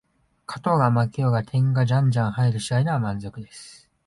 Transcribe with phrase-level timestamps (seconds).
[0.47, 3.87] 勝とうが負けようが点がじゃんじゃん入る試合なら満足です